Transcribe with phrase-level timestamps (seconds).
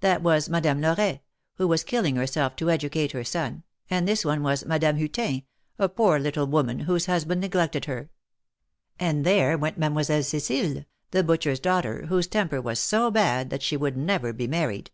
[0.00, 1.20] That was Madame Loret,
[1.56, 5.42] who was killing herself to educate her son, and this one was Madame Hutin,
[5.78, 8.08] a poor little woman, whose husband neglected her;
[8.98, 13.76] and there went Mademoiselle C4cile, the butcher's daughter, whose temper was so bad that she
[13.76, 14.90] would never be married.